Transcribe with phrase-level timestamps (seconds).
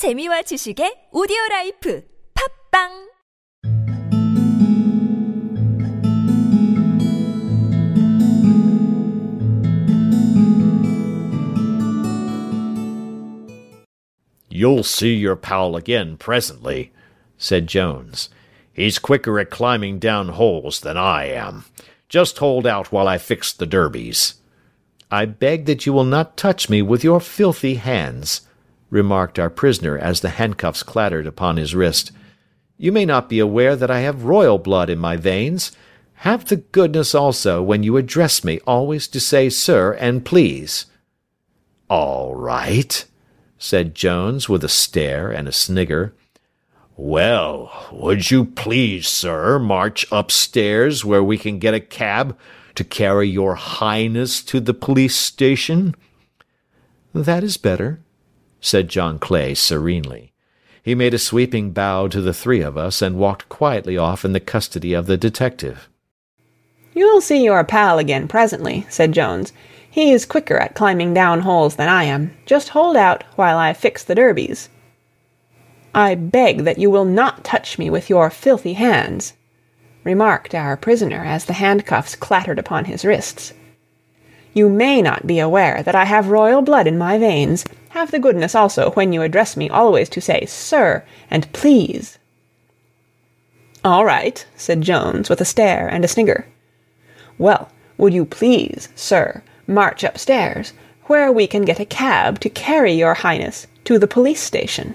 [0.00, 3.10] 재미와 지식의 오디오 라이프 팝빵
[14.48, 16.92] You'll see your pal again presently,
[17.36, 18.30] said Jones.
[18.72, 21.66] He's quicker at climbing down holes than I am.
[22.08, 24.36] Just hold out while I fix the derbies.
[25.10, 28.48] I beg that you will not touch me with your filthy hands,
[28.90, 32.12] remarked our prisoner as the handcuffs clattered upon his wrist.
[32.76, 35.72] You may not be aware that I have royal blood in my veins.
[36.14, 40.86] Have the goodness also, when you address me, always to say sir and please.
[41.88, 43.04] All right,
[43.58, 46.14] said Jones with a stare and a snigger.
[46.96, 52.36] Well, would you please, sir, march upstairs where we can get a cab
[52.74, 55.94] to carry your highness to the police station?
[57.14, 58.00] That is better,
[58.60, 60.32] said John Clay serenely.
[60.82, 64.32] He made a sweeping bow to the three of us and walked quietly off in
[64.32, 65.88] the custody of the detective.
[66.94, 69.52] You'll see your pal again presently, said Jones.
[69.90, 72.32] He is quicker at climbing down holes than I am.
[72.46, 74.68] Just hold out while I fix the derbies.
[75.94, 79.34] I beg that you will not touch me with your filthy hands,
[80.04, 83.52] remarked our prisoner as the handcuffs clattered upon his wrists.
[84.54, 87.64] You may not be aware that I have royal blood in my veins.
[87.90, 92.18] Have the goodness also, when you address me, always to say sir and please.
[93.84, 96.46] All right, said Jones with a stare and a snigger.
[97.36, 100.72] Well, would you please, sir, march upstairs,
[101.04, 104.94] where we can get a cab to carry your highness to the police station?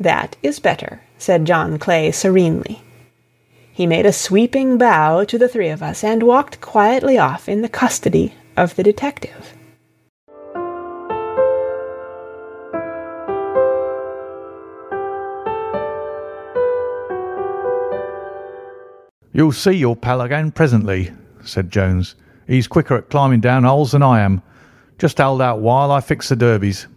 [0.00, 2.82] That is better, said John Clay serenely.
[3.72, 7.62] He made a sweeping bow to the three of us and walked quietly off in
[7.62, 9.54] the custody of the detective.
[19.32, 21.12] You'll see your pal again presently,
[21.44, 22.16] said Jones.
[22.48, 24.42] He's quicker at climbing down holes than I am.
[24.98, 26.88] Just hold out while I fix the derbies.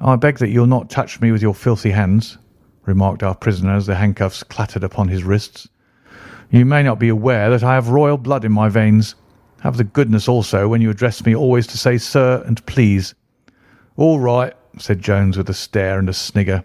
[0.00, 2.38] I beg that you'll not touch me with your filthy hands,
[2.86, 5.68] remarked our prisoner as the handcuffs clattered upon his wrists.
[6.50, 9.16] You may not be aware that I have royal blood in my veins.
[9.60, 13.14] Have the goodness also, when you address me, always to say sir and please.
[13.96, 16.62] All right, said Jones with a stare and a snigger.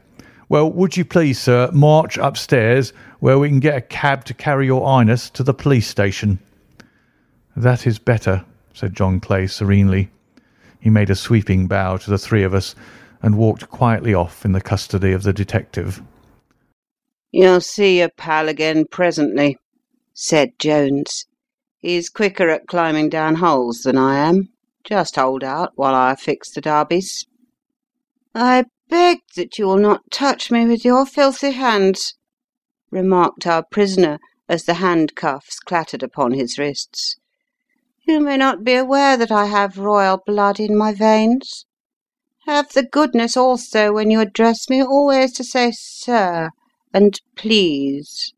[0.54, 4.68] Well, would you please, sir, march upstairs where we can get a cab to carry
[4.68, 6.38] your highness to the police station?
[7.56, 10.12] That is better, said John Clay serenely.
[10.80, 12.76] He made a sweeping bow to the three of us
[13.24, 16.04] and walked quietly off in the custody of the detective.
[17.32, 19.58] You'll see your pal again presently,
[20.14, 21.26] said Jones.
[21.80, 24.50] He's quicker at climbing down holes than I am.
[24.84, 27.26] Just hold out while I fix the derbies.
[28.36, 32.16] I beg that you will not touch me with your filthy hands,
[32.90, 37.18] remarked our prisoner as the handcuffs clattered upon his wrists.
[38.08, 41.66] You may not be aware that I have royal blood in my veins.
[42.48, 46.50] Have the goodness also, when you address me, always to say 'sir'
[46.94, 48.34] and 'please.'"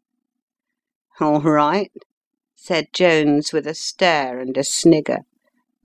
[1.20, 1.92] "All right,"
[2.56, 5.20] said Jones with a stare and a snigger.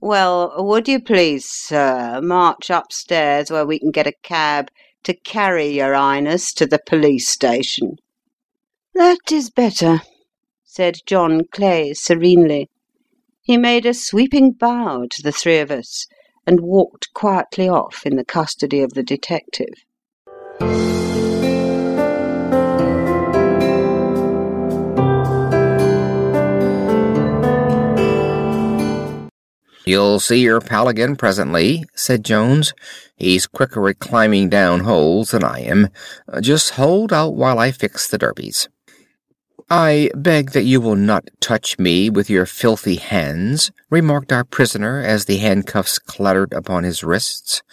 [0.03, 4.71] Well, would you please, sir, march upstairs where we can get a cab
[5.03, 7.97] to carry your highness to the police station?
[8.95, 10.01] That is better,
[10.63, 12.67] said John Clay serenely.
[13.43, 16.07] He made a sweeping bow to the three of us
[16.47, 19.85] and walked quietly off in the custody of the detective.
[29.85, 32.73] You'll see your pal again presently, said Jones.
[33.15, 35.89] He's quicker at climbing down holes than I am.
[36.31, 38.67] Uh, just hold out while I fix the derbies.
[39.69, 45.01] I beg that you will not touch me with your filthy hands, remarked our prisoner
[45.01, 47.63] as the handcuffs clattered upon his wrists.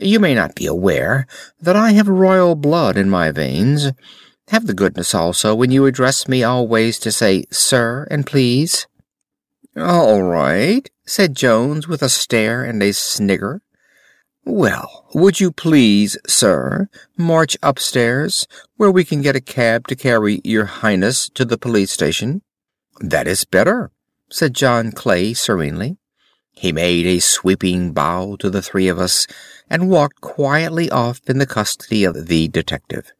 [0.00, 1.26] You may not be aware
[1.60, 3.92] that I have royal blood in my veins.
[4.48, 8.86] Have the goodness also, when you address me, always to say sir and please.
[9.80, 13.62] All right, said Jones with a stare and a snigger.
[14.44, 20.40] Well, would you please, sir, march upstairs, where we can get a cab to carry
[20.42, 22.42] your highness to the police station?
[23.00, 23.92] That is better,
[24.28, 25.98] said John Clay serenely.
[26.50, 29.28] He made a sweeping bow to the three of us
[29.70, 33.12] and walked quietly off in the custody of the detective.